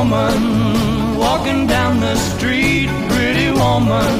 woman 0.00 1.18
walking 1.18 1.66
down 1.66 2.00
the 2.00 2.16
street, 2.16 2.88
pretty 3.10 3.50
woman, 3.50 4.12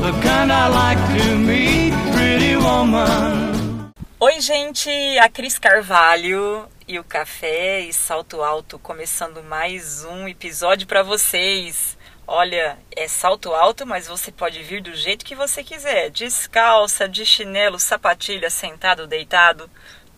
the 0.00 0.12
kind 0.22 0.50
I 0.50 0.68
like 0.68 0.98
to 1.18 1.36
meet, 1.36 1.92
pretty 2.14 2.56
woman. 2.56 3.92
Oi, 4.18 4.40
gente, 4.40 4.90
a 5.18 5.28
Cris 5.28 5.58
Carvalho 5.58 6.66
e 6.86 6.98
o 6.98 7.04
Café 7.04 7.80
e 7.80 7.92
Salto 7.92 8.42
Alto 8.42 8.78
começando 8.78 9.42
mais 9.44 10.02
um 10.02 10.26
episódio 10.26 10.86
para 10.86 11.02
vocês. 11.02 11.98
Olha, 12.26 12.78
é 12.96 13.06
salto 13.06 13.52
alto, 13.52 13.86
mas 13.86 14.08
você 14.08 14.32
pode 14.32 14.62
vir 14.62 14.80
do 14.80 14.94
jeito 14.94 15.26
que 15.26 15.34
você 15.34 15.62
quiser, 15.62 16.08
descalça, 16.08 17.06
de 17.06 17.26
chinelo, 17.26 17.78
sapatilha, 17.78 18.48
sentado, 18.48 19.06
deitado. 19.06 19.68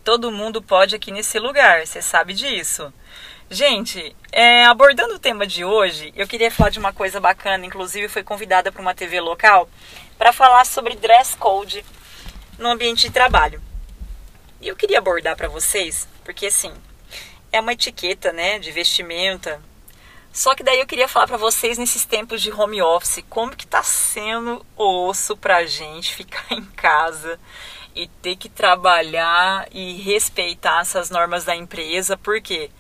Todo 0.05 0.31
mundo 0.31 0.63
pode 0.63 0.95
aqui 0.95 1.11
nesse 1.11 1.41
lugar, 1.41 1.85
você 1.85 2.01
sabe 2.01 2.33
disso. 2.33 2.93
Gente, 3.53 4.15
é, 4.31 4.65
abordando 4.67 5.15
o 5.15 5.19
tema 5.19 5.45
de 5.45 5.65
hoje, 5.65 6.13
eu 6.15 6.29
queria 6.29 6.53
falar 6.53 6.71
de 6.71 6.79
uma 6.79 6.93
coisa 6.93 7.19
bacana. 7.19 7.67
Inclusive, 7.67 8.07
fui 8.07 8.23
convidada 8.23 8.71
para 8.71 8.81
uma 8.81 8.95
TV 8.95 9.21
local 9.21 9.69
para 10.17 10.33
falar 10.33 10.65
sobre 10.65 10.95
dress 10.95 11.37
code 11.37 11.85
no 12.57 12.69
ambiente 12.69 13.09
de 13.09 13.11
trabalho. 13.11 13.61
E 14.61 14.69
eu 14.69 14.77
queria 14.77 14.99
abordar 14.99 15.37
para 15.37 15.49
vocês, 15.49 16.07
porque 16.25 16.47
assim, 16.47 16.73
é 17.51 17.61
uma 17.61 17.73
etiqueta, 17.73 18.33
né, 18.33 18.61
de 18.61 18.71
vestimenta, 18.71 19.61
só 20.33 20.55
que 20.55 20.63
daí 20.63 20.79
eu 20.79 20.87
queria 20.87 21.09
falar 21.09 21.27
para 21.27 21.37
vocês 21.37 21.77
nesses 21.77 22.05
tempos 22.05 22.41
de 22.41 22.53
home 22.53 22.81
office, 22.81 23.25
como 23.29 23.57
que 23.57 23.67
tá 23.67 23.83
sendo 23.83 24.65
osso 24.77 25.37
pra 25.37 25.67
gente 25.67 26.15
ficar 26.15 26.47
em 26.53 26.65
casa 26.65 27.37
e 27.97 28.07
ter 28.07 28.37
que 28.37 28.49
trabalhar 28.49 29.67
e 29.73 29.95
respeitar 29.95 30.83
essas 30.83 31.11
normas 31.11 31.45
da 31.45 31.57
empresa, 31.57 32.17
porque 32.17 32.71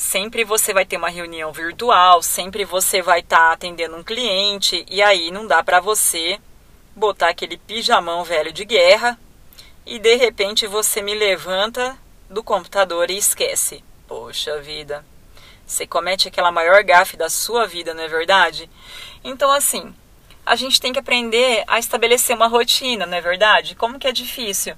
sempre 0.00 0.44
você 0.44 0.72
vai 0.72 0.86
ter 0.86 0.96
uma 0.96 1.10
reunião 1.10 1.52
virtual, 1.52 2.22
sempre 2.22 2.64
você 2.64 3.02
vai 3.02 3.20
estar 3.20 3.36
tá 3.36 3.52
atendendo 3.52 3.96
um 3.96 4.02
cliente 4.02 4.82
e 4.88 5.02
aí 5.02 5.30
não 5.30 5.46
dá 5.46 5.62
para 5.62 5.78
você 5.78 6.40
botar 6.96 7.28
aquele 7.28 7.58
pijamão 7.58 8.24
velho 8.24 8.50
de 8.50 8.64
guerra 8.64 9.20
e 9.84 9.98
de 9.98 10.16
repente 10.16 10.66
você 10.66 11.02
me 11.02 11.14
levanta 11.14 11.98
do 12.30 12.42
computador 12.42 13.10
e 13.10 13.18
esquece. 13.18 13.84
Poxa 14.08 14.58
vida. 14.62 15.04
Você 15.66 15.86
comete 15.86 16.28
aquela 16.28 16.50
maior 16.50 16.82
gafe 16.82 17.18
da 17.18 17.28
sua 17.28 17.66
vida, 17.66 17.92
não 17.92 18.02
é 18.02 18.08
verdade? 18.08 18.70
Então, 19.22 19.52
assim, 19.52 19.94
a 20.46 20.56
gente 20.56 20.80
tem 20.80 20.94
que 20.94 20.98
aprender 20.98 21.62
a 21.66 21.78
estabelecer 21.78 22.34
uma 22.34 22.48
rotina, 22.48 23.04
não 23.04 23.18
é 23.18 23.20
verdade? 23.20 23.74
Como 23.74 23.98
que 23.98 24.08
é 24.08 24.12
difícil? 24.12 24.74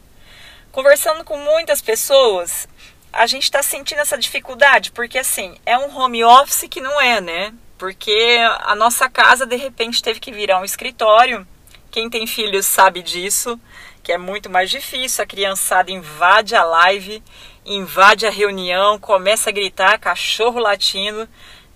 Conversando 0.72 1.22
com 1.22 1.36
muitas 1.36 1.80
pessoas, 1.80 2.66
a 3.12 3.26
gente 3.26 3.44
está 3.44 3.62
sentindo 3.62 4.00
essa 4.00 4.16
dificuldade, 4.16 4.92
porque 4.92 5.18
assim, 5.18 5.56
é 5.66 5.76
um 5.78 5.96
home 5.96 6.24
office 6.24 6.66
que 6.70 6.80
não 6.80 7.00
é, 7.00 7.20
né? 7.20 7.52
Porque 7.76 8.38
a 8.60 8.74
nossa 8.74 9.08
casa 9.08 9.44
de 9.44 9.56
repente 9.56 10.02
teve 10.02 10.20
que 10.20 10.32
virar 10.32 10.60
um 10.60 10.64
escritório. 10.64 11.46
Quem 11.90 12.08
tem 12.08 12.26
filhos 12.26 12.64
sabe 12.64 13.02
disso, 13.02 13.60
que 14.02 14.12
é 14.12 14.18
muito 14.18 14.48
mais 14.48 14.70
difícil. 14.70 15.22
A 15.22 15.26
criançada 15.26 15.90
invade 15.90 16.54
a 16.54 16.64
live 16.64 17.22
invade 17.64 18.26
a 18.26 18.30
reunião, 18.30 18.98
começa 18.98 19.50
a 19.50 19.52
gritar, 19.52 19.98
cachorro 19.98 20.58
latindo. 20.58 21.28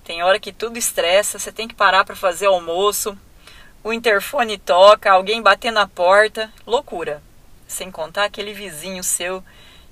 Tem 0.05 0.23
hora 0.23 0.39
que 0.39 0.53
tudo 0.53 0.79
estressa, 0.79 1.39
você 1.39 1.51
tem 1.53 1.67
que 1.67 1.75
parar 1.75 2.05
para 2.05 2.17
fazer 2.17 2.47
almoço. 2.47 3.17
O 3.83 3.93
interfone 3.93 4.59
toca, 4.59 5.11
alguém 5.11 5.43
bater 5.43 5.71
na 5.71 5.87
porta, 5.87 6.53
loucura. 6.67 7.23
Sem 7.67 7.91
contar 7.91 8.25
aquele 8.25 8.53
vizinho 8.53 9.03
seu 9.03 9.43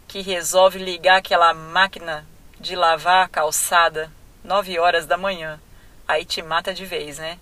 que 0.07 0.21
resolve 0.21 0.79
ligar 0.79 1.19
aquela 1.19 1.53
máquina 1.53 2.27
de 2.59 2.77
lavar 2.77 3.25
a 3.25 3.29
calçada 3.29 4.11
9 4.43 4.79
horas 4.79 5.07
da 5.07 5.17
manhã. 5.17 5.61
Aí 6.07 6.25
te 6.25 6.43
mata 6.43 6.75
de 6.75 6.85
vez, 6.85 7.19
né? 7.19 7.39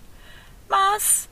Mas 0.69 1.29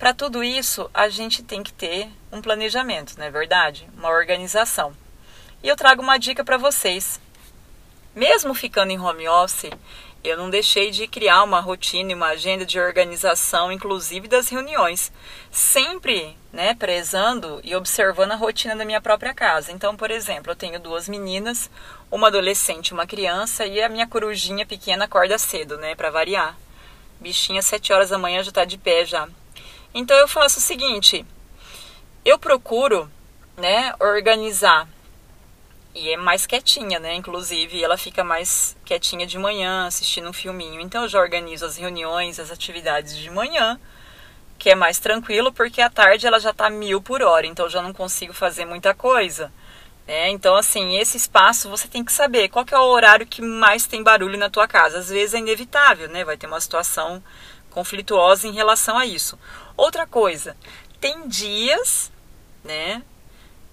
para 0.00 0.14
tudo 0.14 0.42
isso, 0.42 0.90
a 0.94 1.10
gente 1.10 1.42
tem 1.42 1.62
que 1.62 1.74
ter 1.74 2.08
um 2.32 2.40
planejamento, 2.40 3.18
não 3.18 3.26
é 3.26 3.30
verdade? 3.30 3.86
Uma 3.94 4.08
organização. 4.08 4.96
E 5.62 5.68
eu 5.68 5.76
trago 5.76 6.00
uma 6.00 6.16
dica 6.16 6.42
para 6.42 6.56
vocês. 6.56 7.20
Mesmo 8.14 8.54
ficando 8.54 8.92
em 8.92 8.98
home 8.98 9.28
office, 9.28 9.70
eu 10.24 10.38
não 10.38 10.48
deixei 10.48 10.90
de 10.90 11.06
criar 11.06 11.42
uma 11.42 11.60
rotina 11.60 12.12
e 12.12 12.14
uma 12.14 12.28
agenda 12.28 12.64
de 12.64 12.80
organização, 12.80 13.70
inclusive 13.70 14.26
das 14.26 14.48
reuniões, 14.48 15.12
sempre 15.50 16.34
né, 16.52 16.74
prezando 16.74 17.60
e 17.62 17.74
observando 17.74 18.32
a 18.32 18.36
rotina 18.36 18.74
da 18.74 18.84
minha 18.84 19.00
própria 19.00 19.32
casa. 19.32 19.72
Então, 19.72 19.96
por 19.96 20.10
exemplo, 20.10 20.52
eu 20.52 20.56
tenho 20.56 20.80
duas 20.80 21.08
meninas, 21.08 21.70
uma 22.10 22.26
adolescente 22.26 22.88
e 22.88 22.94
uma 22.94 23.06
criança, 23.06 23.64
e 23.66 23.80
a 23.82 23.88
minha 23.88 24.06
corujinha 24.06 24.66
pequena 24.66 25.04
acorda 25.04 25.38
cedo, 25.38 25.76
né, 25.78 25.94
para 25.94 26.10
variar. 26.10 26.56
Bichinha, 27.20 27.62
sete 27.62 27.92
horas 27.92 28.10
da 28.10 28.18
manhã 28.18 28.42
já 28.42 28.48
está 28.48 28.64
de 28.64 28.78
pé 28.78 29.04
já. 29.04 29.28
Então 29.94 30.16
eu 30.16 30.28
faço 30.28 30.58
o 30.58 30.62
seguinte, 30.62 31.24
eu 32.24 32.38
procuro 32.38 33.10
né, 33.56 33.94
organizar 34.00 34.88
e 35.94 36.10
é 36.10 36.16
mais 36.16 36.46
quietinha, 36.46 37.00
né? 37.00 37.14
Inclusive, 37.14 37.82
ela 37.82 37.98
fica 37.98 38.22
mais 38.22 38.76
quietinha 38.84 39.26
de 39.26 39.36
manhã, 39.36 39.86
assistindo 39.86 40.28
um 40.28 40.32
filminho. 40.32 40.80
Então, 40.80 41.02
eu 41.02 41.08
já 41.08 41.18
organizo 41.18 41.66
as 41.66 41.76
reuniões, 41.76 42.38
as 42.38 42.50
atividades 42.50 43.16
de 43.16 43.28
manhã, 43.28 43.78
que 44.60 44.68
é 44.68 44.74
mais 44.74 44.98
tranquilo, 44.98 45.50
porque 45.50 45.80
à 45.80 45.88
tarde 45.88 46.26
ela 46.26 46.38
já 46.38 46.52
tá 46.52 46.68
mil 46.68 47.00
por 47.00 47.22
hora, 47.22 47.46
então 47.46 47.66
já 47.66 47.80
não 47.80 47.94
consigo 47.94 48.34
fazer 48.34 48.66
muita 48.66 48.92
coisa. 48.92 49.50
Né? 50.06 50.28
Então, 50.28 50.54
assim, 50.54 50.98
esse 50.98 51.16
espaço 51.16 51.70
você 51.70 51.88
tem 51.88 52.04
que 52.04 52.12
saber 52.12 52.50
qual 52.50 52.62
que 52.62 52.74
é 52.74 52.78
o 52.78 52.90
horário 52.90 53.26
que 53.26 53.40
mais 53.40 53.86
tem 53.86 54.02
barulho 54.02 54.38
na 54.38 54.50
tua 54.50 54.68
casa. 54.68 54.98
Às 54.98 55.08
vezes 55.08 55.32
é 55.32 55.38
inevitável, 55.38 56.10
né? 56.10 56.24
Vai 56.24 56.36
ter 56.36 56.46
uma 56.46 56.60
situação 56.60 57.24
conflituosa 57.70 58.46
em 58.46 58.52
relação 58.52 58.98
a 58.98 59.06
isso. 59.06 59.38
Outra 59.78 60.06
coisa, 60.06 60.54
tem 61.00 61.26
dias, 61.26 62.12
né? 62.62 63.02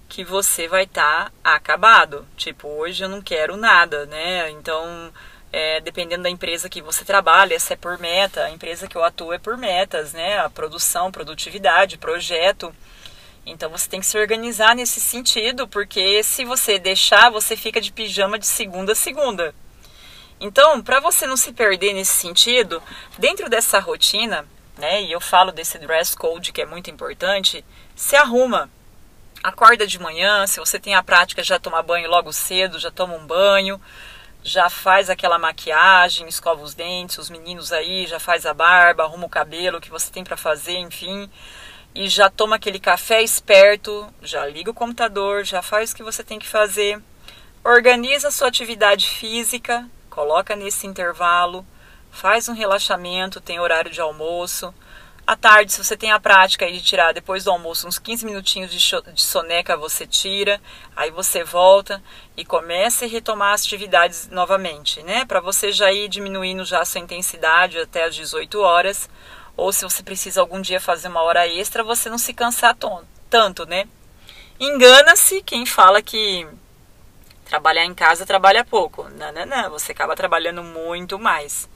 que 0.08 0.24
você 0.24 0.66
vai 0.66 0.84
estar 0.84 1.30
tá 1.42 1.54
acabado. 1.54 2.26
Tipo, 2.34 2.66
hoje 2.66 3.04
eu 3.04 3.10
não 3.10 3.20
quero 3.20 3.58
nada, 3.58 4.06
né? 4.06 4.50
Então, 4.52 5.12
é, 5.52 5.80
dependendo 5.80 6.22
da 6.22 6.30
empresa 6.30 6.68
que 6.68 6.82
você 6.82 7.04
trabalha, 7.04 7.54
essa 7.54 7.74
é 7.74 7.76
por 7.76 7.98
meta, 7.98 8.44
a 8.44 8.50
empresa 8.50 8.86
que 8.86 8.96
eu 8.96 9.04
atuo 9.04 9.32
é 9.32 9.38
por 9.38 9.56
metas, 9.56 10.12
né? 10.12 10.38
A 10.38 10.50
produção, 10.50 11.10
produtividade, 11.10 11.98
projeto. 11.98 12.74
Então 13.46 13.70
você 13.70 13.88
tem 13.88 14.00
que 14.00 14.06
se 14.06 14.18
organizar 14.18 14.76
nesse 14.76 15.00
sentido, 15.00 15.66
porque 15.66 16.22
se 16.22 16.44
você 16.44 16.78
deixar, 16.78 17.30
você 17.30 17.56
fica 17.56 17.80
de 17.80 17.90
pijama 17.90 18.38
de 18.38 18.46
segunda 18.46 18.92
a 18.92 18.96
segunda. 18.96 19.54
Então, 20.40 20.80
para 20.80 21.00
você 21.00 21.26
não 21.26 21.36
se 21.36 21.52
perder 21.52 21.94
nesse 21.94 22.12
sentido, 22.12 22.82
dentro 23.18 23.48
dessa 23.48 23.80
rotina, 23.80 24.46
né? 24.76 25.02
E 25.02 25.10
eu 25.10 25.20
falo 25.20 25.50
desse 25.50 25.78
dress 25.78 26.16
code 26.16 26.52
que 26.52 26.62
é 26.62 26.66
muito 26.66 26.90
importante, 26.90 27.64
se 27.96 28.14
arruma 28.14 28.70
acorda 29.42 29.86
de 29.86 29.98
manhã, 29.98 30.46
se 30.46 30.60
você 30.60 30.78
tem 30.78 30.94
a 30.94 31.02
prática 31.02 31.42
já 31.42 31.58
tomar 31.58 31.82
banho 31.82 32.08
logo 32.10 32.32
cedo, 32.32 32.78
já 32.78 32.90
toma 32.90 33.14
um 33.14 33.26
banho, 33.26 33.80
já 34.48 34.70
faz 34.70 35.10
aquela 35.10 35.38
maquiagem, 35.38 36.26
escova 36.26 36.62
os 36.62 36.74
dentes, 36.74 37.18
os 37.18 37.28
meninos 37.28 37.70
aí 37.70 38.06
já 38.06 38.18
faz 38.18 38.46
a 38.46 38.54
barba, 38.54 39.04
arruma 39.04 39.26
o 39.26 39.28
cabelo 39.28 39.80
que 39.80 39.90
você 39.90 40.10
tem 40.10 40.24
para 40.24 40.38
fazer, 40.38 40.78
enfim, 40.78 41.30
e 41.94 42.08
já 42.08 42.30
toma 42.30 42.56
aquele 42.56 42.80
café 42.80 43.22
esperto, 43.22 44.08
já 44.22 44.46
liga 44.46 44.70
o 44.70 44.74
computador, 44.74 45.44
já 45.44 45.60
faz 45.60 45.92
o 45.92 45.96
que 45.96 46.02
você 46.02 46.24
tem 46.24 46.38
que 46.38 46.48
fazer, 46.48 46.98
organiza 47.62 48.28
a 48.28 48.30
sua 48.30 48.48
atividade 48.48 49.06
física, 49.06 49.86
coloca 50.08 50.56
nesse 50.56 50.86
intervalo, 50.86 51.64
faz 52.10 52.48
um 52.48 52.54
relaxamento, 52.54 53.42
tem 53.42 53.60
horário 53.60 53.90
de 53.90 54.00
almoço, 54.00 54.74
à 55.28 55.36
tarde, 55.36 55.70
se 55.70 55.84
você 55.84 55.94
tem 55.94 56.10
a 56.10 56.18
prática 56.18 56.72
de 56.72 56.80
tirar 56.80 57.12
depois 57.12 57.44
do 57.44 57.50
almoço 57.50 57.86
uns 57.86 57.98
15 57.98 58.24
minutinhos 58.24 58.70
de 58.72 59.20
soneca, 59.20 59.76
você 59.76 60.06
tira, 60.06 60.58
aí 60.96 61.10
você 61.10 61.44
volta 61.44 62.02
e 62.34 62.46
começa 62.46 63.04
a 63.04 63.08
retomar 63.08 63.52
as 63.52 63.62
atividades 63.62 64.30
novamente, 64.30 65.02
né? 65.02 65.26
Para 65.26 65.38
você 65.38 65.70
já 65.70 65.92
ir 65.92 66.08
diminuindo 66.08 66.64
já 66.64 66.80
a 66.80 66.84
sua 66.86 67.02
intensidade 67.02 67.78
até 67.78 68.04
as 68.04 68.14
18 68.14 68.58
horas, 68.58 69.06
ou 69.54 69.70
se 69.70 69.84
você 69.84 70.02
precisa 70.02 70.40
algum 70.40 70.62
dia 70.62 70.80
fazer 70.80 71.08
uma 71.08 71.20
hora 71.20 71.46
extra, 71.46 71.84
você 71.84 72.08
não 72.08 72.16
se 72.16 72.32
cansar 72.32 72.74
tanto, 73.28 73.66
né? 73.66 73.86
Engana-se 74.58 75.42
quem 75.42 75.66
fala 75.66 76.00
que 76.00 76.48
trabalhar 77.44 77.84
em 77.84 77.92
casa 77.92 78.24
trabalha 78.24 78.64
pouco. 78.64 79.06
Não, 79.10 79.30
não, 79.30 79.44
não, 79.44 79.70
você 79.72 79.92
acaba 79.92 80.16
trabalhando 80.16 80.62
muito 80.62 81.18
mais. 81.18 81.68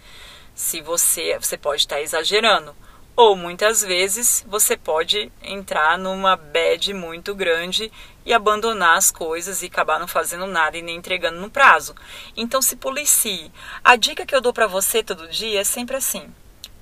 Se 0.54 0.80
você, 0.80 1.38
você 1.38 1.58
pode 1.58 1.82
estar 1.82 2.00
exagerando 2.00 2.74
ou 3.14 3.36
muitas 3.36 3.82
vezes 3.82 4.44
você 4.48 4.76
pode 4.76 5.30
entrar 5.42 5.98
numa 5.98 6.34
bad 6.36 6.94
muito 6.94 7.34
grande 7.34 7.92
e 8.24 8.32
abandonar 8.32 8.96
as 8.96 9.10
coisas 9.10 9.62
e 9.62 9.66
acabar 9.66 9.98
não 9.98 10.08
fazendo 10.08 10.46
nada 10.46 10.78
e 10.78 10.82
nem 10.82 10.96
entregando 10.96 11.40
no 11.40 11.50
prazo. 11.50 11.94
Então 12.36 12.62
se 12.62 12.76
policie. 12.76 13.52
A 13.84 13.96
dica 13.96 14.24
que 14.24 14.34
eu 14.34 14.40
dou 14.40 14.52
para 14.52 14.66
você 14.66 15.02
todo 15.02 15.28
dia 15.28 15.60
é 15.60 15.64
sempre 15.64 15.96
assim: 15.96 16.32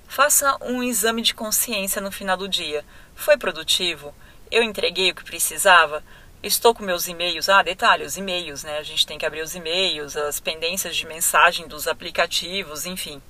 faça 0.06 0.56
um 0.60 0.82
exame 0.82 1.22
de 1.22 1.34
consciência 1.34 2.00
no 2.00 2.12
final 2.12 2.36
do 2.36 2.48
dia. 2.48 2.84
Foi 3.14 3.36
produtivo? 3.36 4.14
Eu 4.50 4.62
entreguei 4.62 5.10
o 5.10 5.14
que 5.14 5.24
precisava? 5.24 6.02
Estou 6.42 6.74
com 6.74 6.82
meus 6.82 7.06
e-mails. 7.06 7.48
Ah, 7.48 7.62
detalhe, 7.62 8.04
os 8.04 8.16
e-mails, 8.16 8.64
né? 8.64 8.78
A 8.78 8.82
gente 8.82 9.06
tem 9.06 9.18
que 9.18 9.26
abrir 9.26 9.42
os 9.42 9.54
e-mails, 9.54 10.16
as 10.16 10.40
pendências 10.40 10.96
de 10.96 11.06
mensagem 11.06 11.68
dos 11.68 11.86
aplicativos, 11.86 12.86
enfim. 12.86 13.20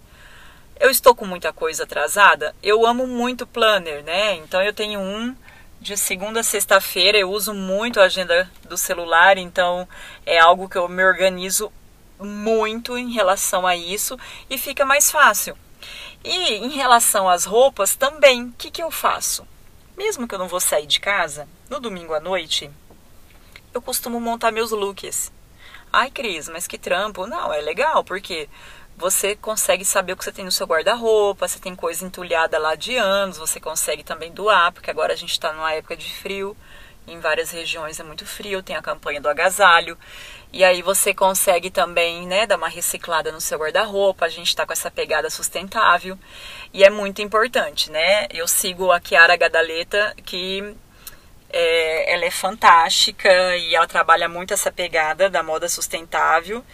Eu 0.81 0.88
estou 0.88 1.15
com 1.15 1.27
muita 1.27 1.53
coisa 1.53 1.82
atrasada. 1.85 2.56
Eu 2.62 2.87
amo 2.87 3.06
muito 3.06 3.47
planner, 3.47 4.03
né? 4.03 4.37
Então 4.37 4.62
eu 4.62 4.73
tenho 4.73 4.99
um 4.99 5.37
de 5.79 5.94
segunda 5.94 6.41
a 6.41 6.43
sexta-feira. 6.43 7.19
Eu 7.19 7.31
uso 7.31 7.53
muito 7.53 8.00
a 8.00 8.05
agenda 8.05 8.50
do 8.67 8.79
celular, 8.79 9.37
então 9.37 9.87
é 10.25 10.38
algo 10.38 10.71
que 10.71 10.79
eu 10.79 10.88
me 10.88 11.05
organizo 11.05 11.71
muito 12.19 12.97
em 12.97 13.12
relação 13.12 13.67
a 13.67 13.77
isso 13.77 14.19
e 14.49 14.56
fica 14.56 14.87
mais 14.87 15.11
fácil. 15.11 15.55
E 16.25 16.55
em 16.55 16.71
relação 16.71 17.29
às 17.29 17.44
roupas 17.44 17.94
também, 17.94 18.44
o 18.44 18.53
que, 18.53 18.71
que 18.71 18.83
eu 18.83 18.91
faço? 18.91 19.47
Mesmo 19.99 20.26
que 20.26 20.35
eu 20.35 20.38
não 20.38 20.49
vou 20.49 20.61
sair 20.61 20.87
de 20.87 20.99
casa, 20.99 21.47
no 21.69 21.79
domingo 21.79 22.15
à 22.15 22.21
noite, 22.21 22.71
eu 23.75 23.83
costumo 23.83 24.19
montar 24.19 24.50
meus 24.50 24.71
looks. 24.71 25.31
Ai, 25.93 26.11
Cris, 26.11 26.49
mas 26.49 26.67
que 26.67 26.79
trampo. 26.79 27.26
Não, 27.26 27.53
é 27.53 27.61
legal, 27.61 28.03
porque 28.03 28.49
você 29.00 29.35
consegue 29.35 29.85
saber 29.85 30.12
o 30.12 30.17
que 30.17 30.23
você 30.23 30.31
tem 30.31 30.44
no 30.44 30.52
seu 30.52 30.67
guarda-roupa, 30.67 31.49
você 31.49 31.58
tem 31.58 31.75
coisa 31.75 32.05
entulhada 32.05 32.58
lá 32.58 32.75
de 32.75 32.97
anos, 32.97 33.38
você 33.38 33.58
consegue 33.58 34.05
também 34.05 34.31
doar, 34.31 34.73
porque 34.73 34.91
agora 34.91 35.14
a 35.14 35.17
gente 35.17 35.32
está 35.32 35.52
numa 35.55 35.73
época 35.73 35.97
de 35.97 36.12
frio, 36.12 36.55
em 37.06 37.19
várias 37.19 37.50
regiões 37.50 37.99
é 37.99 38.02
muito 38.05 38.26
frio, 38.26 38.62
tem 38.62 38.76
a 38.76 38.82
campanha 38.82 39.20
do 39.20 39.29
agasalho. 39.29 39.99
E 40.52 40.62
aí 40.62 40.82
você 40.82 41.14
consegue 41.14 41.70
também, 41.70 42.26
né, 42.26 42.47
dar 42.47 42.56
uma 42.56 42.69
reciclada 42.69 43.32
no 43.32 43.41
seu 43.41 43.58
guarda-roupa. 43.58 44.26
A 44.26 44.29
gente 44.29 44.49
está 44.49 44.67
com 44.67 44.73
essa 44.73 44.91
pegada 44.91 45.31
sustentável 45.31 46.19
e 46.73 46.85
é 46.85 46.91
muito 46.91 47.23
importante, 47.23 47.91
né? 47.91 48.26
Eu 48.31 48.47
sigo 48.47 48.93
a 48.93 49.00
Chiara 49.00 49.35
Gadaleta, 49.37 50.14
que 50.25 50.75
é, 51.49 52.14
ela 52.14 52.25
é 52.25 52.31
fantástica 52.31 53.56
e 53.56 53.75
ela 53.75 53.87
trabalha 53.87 54.29
muito 54.29 54.52
essa 54.52 54.70
pegada 54.70 55.31
da 55.31 55.43
moda 55.43 55.69
sustentável 55.69 56.64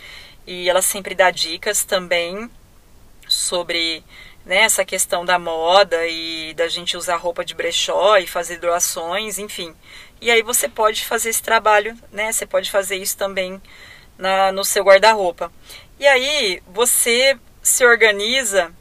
e 0.47 0.69
ela 0.69 0.83
sempre 0.83 1.15
dá 1.15 1.31
dicas 1.31 1.85
também 1.85 2.51
sobre 3.29 4.05
né, 4.45 4.59
essa 4.59 4.85
questão 4.85 5.25
da 5.25 5.39
moda 5.39 6.07
e 6.07 6.55
da 6.55 6.69
gente 6.69 6.97
usar 6.97 7.17
roupa 7.17 7.45
de 7.45 7.55
brechó 7.55 8.17
e 8.17 8.27
fazer 8.27 8.59
doações, 8.59 9.39
enfim. 9.39 9.75
E 10.21 10.31
aí 10.31 10.43
você 10.43 10.69
pode 10.69 11.05
fazer 11.05 11.31
esse 11.31 11.43
trabalho, 11.43 11.99
né? 12.13 12.33
Você 12.33 12.47
pode 12.47 12.71
fazer 12.71 12.97
isso 12.97 13.17
também 13.17 13.61
na, 14.17 14.53
no 14.53 14.65
seu 14.65 14.85
guarda-roupa. 14.85 15.53
E 15.99 16.07
aí 16.07 16.63
você 16.69 17.37
se 17.61 17.85
organiza 17.85 18.73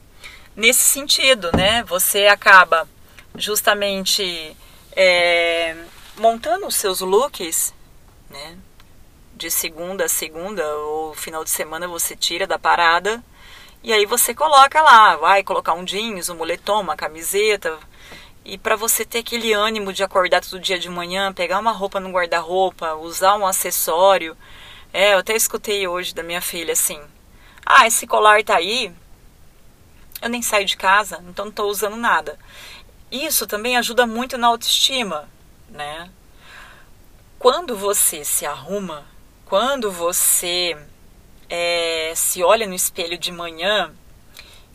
nesse 0.56 0.82
sentido, 0.82 1.50
né? 1.56 1.84
Você 1.84 2.28
acaba 2.28 2.88
justamente 3.36 4.56
é, 4.96 5.76
montando 6.18 6.68
os 6.68 6.76
seus 6.76 7.02
looks, 7.02 7.74
né? 8.30 8.58
De 9.36 9.52
segunda 9.52 10.06
a 10.06 10.10
segunda 10.10 10.66
ou 10.78 11.14
final 11.14 11.44
de 11.44 11.50
semana 11.50 11.90
você 11.90 12.16
tira 12.16 12.48
da 12.48 12.58
parada 12.58 13.22
e 13.84 13.92
aí 13.92 14.06
você 14.06 14.34
coloca 14.34 14.82
lá, 14.82 15.18
vai 15.18 15.44
colocar 15.44 15.74
um 15.74 15.84
jeans, 15.84 16.30
um 16.30 16.38
moletom, 16.38 16.80
uma 16.80 16.96
camiseta, 16.96 17.78
e 18.46 18.58
para 18.58 18.78
você 18.78 19.04
ter 19.04 19.20
aquele 19.20 19.52
ânimo 19.52 19.92
de 19.92 20.04
acordar 20.04 20.42
todo 20.42 20.60
dia 20.60 20.80
de 20.80 20.90
manhã, 20.90 21.34
pegar 21.34 21.60
uma 21.60 21.74
roupa 21.74 22.00
no 22.00 22.12
guarda-roupa, 22.12 22.96
usar 22.96 23.36
um 23.36 23.46
acessório. 23.46 24.38
É, 24.94 25.14
eu 25.14 25.20
até 25.20 25.36
escutei 25.36 25.86
hoje 25.86 26.16
da 26.16 26.24
minha 26.24 26.42
filha 26.42 26.72
assim: 26.72 27.00
"Ah, 27.66 27.86
esse 27.86 28.08
colar 28.08 28.42
tá 28.44 28.56
aí. 28.56 28.92
Eu 30.22 30.30
nem 30.30 30.42
saio 30.42 30.66
de 30.66 30.78
casa, 30.78 31.22
então 31.28 31.46
não 31.46 31.52
tô 31.52 31.66
usando 31.66 31.98
nada". 31.98 32.40
Isso 33.12 33.46
também 33.46 33.76
ajuda 33.78 34.08
muito 34.08 34.38
na 34.38 34.48
autoestima, 34.48 35.30
né? 35.70 36.10
Quando 37.38 37.76
você 37.76 38.24
se 38.24 38.46
arruma, 38.46 39.06
quando 39.46 39.92
você 39.92 40.76
é, 41.50 42.14
se 42.16 42.44
olha 42.44 42.66
no 42.66 42.74
espelho 42.74 43.18
de 43.18 43.32
manhã, 43.32 43.94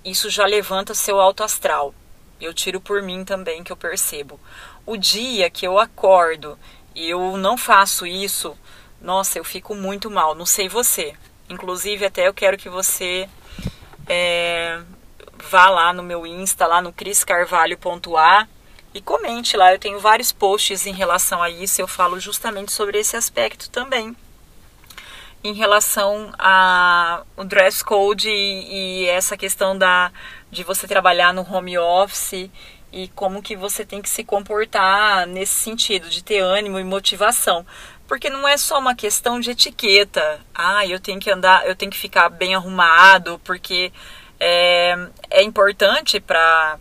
isso 0.05 0.31
já 0.31 0.47
levanta 0.47 0.95
seu 0.95 1.21
alto 1.21 1.43
astral. 1.43 1.93
Eu 2.41 2.55
tiro 2.55 2.81
por 2.81 3.03
mim 3.03 3.25
também 3.25 3.63
que 3.63 3.73
eu 3.73 3.77
percebo. 3.77 4.41
O 4.87 4.97
dia 4.97 5.51
que 5.51 5.67
eu 5.67 5.79
acordo 5.79 6.59
e 6.95 7.11
eu 7.11 7.37
não 7.37 7.57
faço 7.57 8.07
isso, 8.07 8.57
nossa, 9.01 9.39
eu 9.39 9.45
fico 9.45 9.75
muito 9.75 10.11
mal. 10.11 10.35
Não 10.35 10.47
sei 10.47 10.69
você. 10.69 11.15
Inclusive, 11.49 12.07
até 12.07 12.29
eu 12.29 12.35
quero 12.35 12.57
que 12.57 12.69
você 12.69 13.29
é, 14.09 14.81
vá 15.51 15.69
lá 15.69 15.93
no 15.93 16.03
meu 16.03 16.27
Insta, 16.27 16.67
lá 16.67 16.81
no 16.81 16.93
criscarvalho.a 16.93 18.47
e 18.95 19.01
comente 19.01 19.57
lá. 19.57 19.73
Eu 19.73 19.79
tenho 19.79 19.99
vários 19.99 20.33
posts 20.33 20.87
em 20.87 20.93
relação 20.93 21.43
a 21.43 21.51
isso. 21.51 21.81
Eu 21.81 21.89
falo 21.89 22.21
justamente 22.21 22.73
sobre 22.73 22.99
esse 22.99 23.17
aspecto 23.17 23.69
também. 23.69 24.17
Em 25.43 25.55
relação 25.55 26.33
ao 26.39 27.45
dress 27.47 27.83
code 27.83 28.29
e, 28.29 29.05
e 29.05 29.09
essa 29.09 29.37
questão 29.37 29.77
da 29.77 30.13
de 30.51 30.65
você 30.65 30.87
trabalhar 30.87 31.33
no 31.33 31.47
home 31.49 31.79
office 31.79 32.51
e 32.93 33.09
como 33.15 33.43
que 33.43 33.57
você 33.57 33.85
tem 33.85 34.03
que 34.03 34.09
se 34.09 34.25
comportar 34.25 35.27
nesse 35.27 35.53
sentido, 35.53 36.11
de 36.11 36.23
ter 36.23 36.41
ânimo 36.41 36.79
e 36.79 36.85
motivação. 36.85 37.65
Porque 38.07 38.29
não 38.29 38.47
é 38.47 38.57
só 38.57 38.79
uma 38.79 38.95
questão 38.95 39.39
de 39.39 39.53
etiqueta. 39.53 40.41
Ah, 40.55 40.85
eu 40.85 40.99
tenho 40.99 41.21
que 41.21 41.31
andar, 41.31 41.67
eu 41.67 41.77
tenho 41.77 41.93
que 41.93 41.99
ficar 41.99 42.29
bem 42.29 42.55
arrumado, 42.55 43.41
porque 43.45 43.93
é, 44.39 45.09
é 45.31 45.43
importante 45.43 46.19
para 46.21 46.79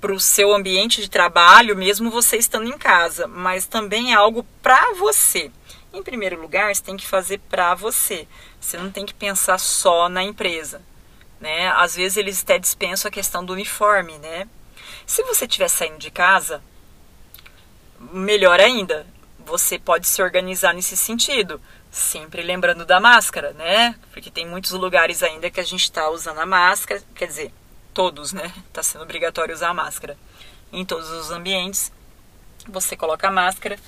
para 0.00 0.12
o 0.12 0.20
seu 0.20 0.52
ambiente 0.52 1.00
de 1.00 1.08
trabalho, 1.08 1.74
mesmo 1.74 2.10
você 2.10 2.36
estando 2.36 2.68
em 2.68 2.76
casa, 2.76 3.26
mas 3.26 3.64
também 3.64 4.12
é 4.12 4.14
algo 4.14 4.44
para 4.62 4.92
você. 4.92 5.50
Em 5.94 6.02
primeiro 6.02 6.40
lugar, 6.40 6.74
você 6.74 6.82
tem 6.82 6.96
que 6.96 7.06
fazer 7.06 7.38
para 7.48 7.74
você. 7.74 8.26
Você 8.60 8.76
não 8.76 8.90
tem 8.90 9.06
que 9.06 9.14
pensar 9.14 9.58
só 9.58 10.08
na 10.08 10.22
empresa 10.22 10.82
né? 11.44 11.68
Às 11.76 11.94
vezes 11.94 12.16
eles 12.16 12.42
até 12.42 12.58
dispensam 12.58 13.08
a 13.08 13.12
questão 13.12 13.44
do 13.44 13.52
uniforme, 13.52 14.16
né? 14.18 14.48
Se 15.06 15.22
você 15.24 15.44
estiver 15.44 15.68
saindo 15.68 15.98
de 15.98 16.10
casa, 16.10 16.62
melhor 18.12 18.60
ainda, 18.60 19.06
você 19.44 19.78
pode 19.78 20.06
se 20.06 20.22
organizar 20.22 20.72
nesse 20.72 20.96
sentido, 20.96 21.60
sempre 21.90 22.42
lembrando 22.42 22.86
da 22.86 22.98
máscara, 22.98 23.52
né? 23.52 23.94
Porque 24.10 24.30
tem 24.30 24.46
muitos 24.46 24.70
lugares 24.70 25.22
ainda 25.22 25.50
que 25.50 25.60
a 25.60 25.64
gente 25.64 25.82
está 25.82 26.08
usando 26.08 26.38
a 26.38 26.46
máscara, 26.46 27.02
quer 27.14 27.26
dizer, 27.26 27.52
todos, 27.92 28.32
né? 28.32 28.50
Está 28.68 28.80
sendo 28.82 29.02
obrigatório 29.02 29.54
usar 29.54 29.68
a 29.68 29.74
máscara. 29.74 30.16
Em 30.72 30.82
todos 30.82 31.10
os 31.10 31.30
ambientes, 31.30 31.92
você 32.66 32.96
coloca 32.96 33.28
a 33.28 33.30
máscara 33.30 33.78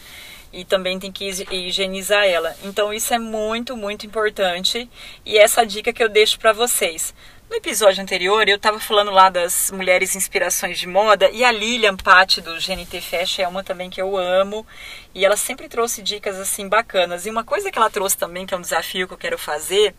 e 0.53 0.65
também 0.65 0.99
tem 0.99 1.13
que 1.13 1.29
higienizar 1.51 2.25
ela. 2.25 2.55
Então 2.65 2.93
isso 2.93 3.13
é 3.13 3.19
muito, 3.19 3.77
muito 3.77 4.07
importante 4.07 4.89
e 5.25 5.39
essa 5.39 5.65
dica 5.65 5.93
que 5.93 6.03
eu 6.03 6.09
deixo 6.09 6.39
para 6.39 6.53
vocês. 6.53 7.15
No 7.49 7.55
episódio 7.55 8.03
anterior, 8.03 8.49
eu 8.49 8.57
estava 8.57 8.81
falando 8.81 9.13
lá 9.13 9.31
das 9.31 9.71
mulheres 9.71 10.17
inspirações 10.17 10.81
de 10.81 10.89
moda 10.89 11.31
e 11.31 11.45
a 11.45 11.53
Lilian 11.53 11.97
Patti 11.97 12.41
do 12.41 12.57
GNT 12.57 13.01
Fashion 13.01 13.45
é 13.45 13.49
uma 13.49 13.63
também 13.63 13.89
que 13.89 14.03
eu 14.03 14.17
amo 14.17 14.67
e 15.15 15.25
ela 15.25 15.37
sempre 15.37 15.69
trouxe 15.69 16.03
dicas 16.03 16.41
assim 16.41 16.69
bacanas. 16.69 17.25
E 17.25 17.31
uma 17.31 17.45
coisa 17.45 17.71
que 17.71 17.79
ela 17.79 17.89
trouxe 17.89 18.19
também, 18.19 18.45
que 18.45 18.53
é 18.53 18.57
um 18.57 18.61
desafio 18.61 19.07
que 19.07 19.15
eu 19.15 19.19
quero 19.19 19.39
fazer, 19.39 19.95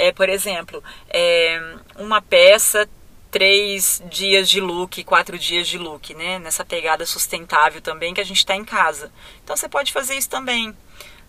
é, 0.00 0.10
por 0.10 0.28
exemplo, 0.28 0.82
é 1.08 1.62
uma 1.96 2.20
peça 2.20 2.88
três 3.30 4.02
dias 4.10 4.48
de 4.48 4.60
look, 4.60 5.02
quatro 5.04 5.38
dias 5.38 5.68
de 5.68 5.78
look, 5.78 6.14
né? 6.14 6.38
Nessa 6.38 6.64
pegada 6.64 7.06
sustentável 7.06 7.80
também 7.80 8.12
que 8.12 8.20
a 8.20 8.24
gente 8.24 8.38
está 8.38 8.56
em 8.56 8.64
casa. 8.64 9.12
Então 9.42 9.56
você 9.56 9.68
pode 9.68 9.92
fazer 9.92 10.16
isso 10.16 10.28
também. 10.28 10.76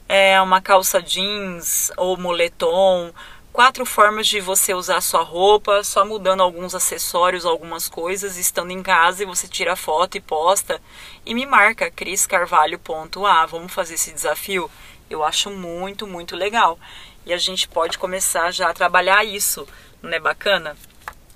É 0.07 0.41
uma 0.41 0.61
calça 0.61 1.01
jeans 1.01 1.91
ou 1.95 2.17
moletom 2.17 3.13
quatro 3.51 3.85
formas 3.85 4.27
de 4.27 4.39
você 4.39 4.73
usar 4.73 5.01
sua 5.01 5.21
roupa, 5.21 5.83
só 5.83 6.05
mudando 6.05 6.41
alguns 6.41 6.73
acessórios, 6.73 7.45
algumas 7.45 7.89
coisas, 7.89 8.37
estando 8.37 8.71
em 8.71 8.81
casa 8.81 9.23
e 9.23 9.25
você 9.25 9.47
tira 9.47 9.75
foto 9.75 10.17
e 10.17 10.21
posta 10.21 10.81
e 11.25 11.33
me 11.33 11.45
marca 11.45 11.91
criscarvalho.a. 11.91 13.45
Vamos 13.45 13.73
fazer 13.73 13.95
esse 13.95 14.11
desafio? 14.11 14.71
Eu 15.09 15.23
acho 15.23 15.49
muito, 15.49 16.07
muito 16.07 16.35
legal. 16.35 16.79
E 17.25 17.33
a 17.33 17.37
gente 17.37 17.67
pode 17.67 17.97
começar 17.97 18.51
já 18.51 18.69
a 18.69 18.73
trabalhar 18.73 19.23
isso, 19.23 19.67
não 20.01 20.11
é 20.11 20.19
bacana? 20.19 20.75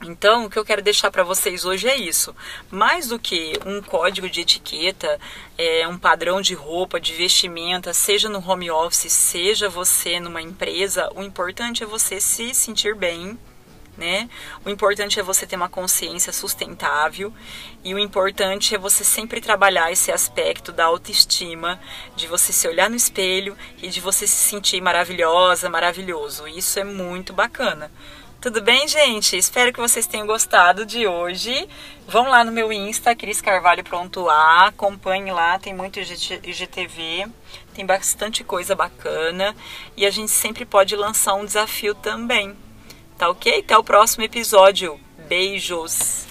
Então, 0.06 0.46
o 0.46 0.50
que 0.50 0.58
eu 0.58 0.66
quero 0.66 0.82
deixar 0.82 1.10
para 1.10 1.24
vocês 1.24 1.66
hoje 1.66 1.88
é 1.88 1.96
isso. 1.96 2.36
Mais 2.70 3.08
do 3.08 3.18
que 3.18 3.54
um 3.66 3.82
código 3.82 4.30
de 4.30 4.42
etiqueta, 4.42 5.20
é, 5.58 5.88
um 5.88 5.98
padrão 5.98 6.42
de 6.42 6.54
roupa, 6.54 7.00
de 7.00 7.14
vestimenta, 7.14 7.94
seja 7.94 8.30
no 8.30 8.40
home 8.40 8.70
office, 8.70 9.12
seja 9.12 9.68
você 9.68 10.20
numa 10.20 10.42
empresa, 10.42 11.10
o 11.16 11.24
importante 11.24 11.84
é 11.84 11.88
você 11.88 12.22
se 12.22 12.54
sentir 12.54 12.94
bem, 12.94 13.38
né? 13.98 14.30
O 14.66 14.70
importante 14.70 15.20
é 15.20 15.24
você 15.24 15.48
ter 15.48 15.56
uma 15.56 15.70
consciência 15.70 16.32
sustentável 16.34 17.34
e 17.84 17.94
o 17.94 18.00
importante 18.00 18.76
é 18.76 18.78
você 18.78 19.04
sempre 19.04 19.40
trabalhar 19.40 19.92
esse 19.92 20.12
aspecto 20.12 20.72
da 20.72 20.86
autoestima, 20.86 21.80
de 22.16 22.28
você 22.28 22.52
se 22.52 22.68
olhar 22.68 22.90
no 22.90 22.96
espelho 22.96 23.58
e 23.82 23.88
de 23.88 24.02
você 24.02 24.28
se 24.28 24.36
sentir 24.36 24.82
maravilhosa, 24.82 25.70
maravilhoso. 25.70 26.48
Isso 26.48 26.80
é 26.80 26.84
muito 26.84 27.34
bacana. 27.34 27.92
Tudo 28.42 28.62
bem, 28.62 28.88
gente? 28.88 29.36
Espero 29.36 29.74
que 29.74 29.80
vocês 29.80 30.06
tenham 30.06 30.28
gostado 30.28 30.86
de 30.86 31.08
hoje. 31.08 31.68
Vão 32.08 32.30
lá 32.30 32.44
no 32.44 32.52
meu 32.52 32.72
Insta, 32.72 33.16
Cris 33.16 33.42
A, 34.30 34.68
acompanhe 34.68 35.32
lá, 35.32 35.58
tem 35.58 35.74
muito 35.74 36.00
IGTV. 36.00 37.28
tem 37.74 37.86
bastante 37.86 38.44
coisa 38.44 38.76
bacana 38.76 39.56
e 39.98 40.06
a 40.06 40.12
gente 40.12 40.32
sempre 40.32 40.64
pode 40.66 40.96
lançar 40.96 41.34
um 41.34 41.46
desafio 41.46 41.96
também. 41.96 42.56
Tá 43.18 43.30
ok? 43.30 43.60
Até 43.60 43.78
o 43.78 43.84
próximo 43.84 44.24
episódio. 44.24 45.00
Beijos! 45.28 46.28